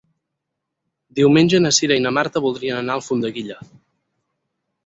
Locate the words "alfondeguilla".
3.03-3.63